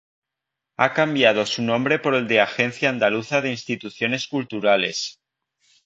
[0.77, 5.21] Ha cambiado su nombre por el de Agencia Andaluza de Instituciones Culturales.